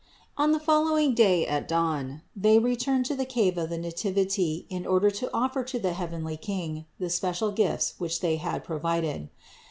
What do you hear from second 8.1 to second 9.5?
they had provided.